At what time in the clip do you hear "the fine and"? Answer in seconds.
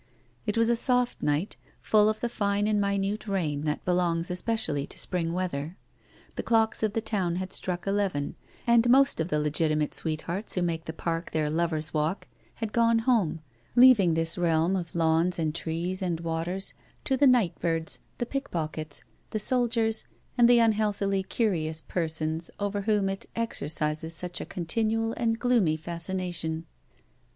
2.21-2.81